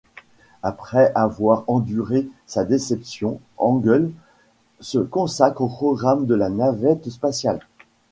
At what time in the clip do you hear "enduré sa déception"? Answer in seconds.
1.67-3.39